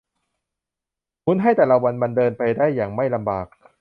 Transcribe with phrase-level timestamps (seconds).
[1.23, 3.47] หมุนให้แต่ละวันมันเดินไปได้อย่างไม่ลำบาก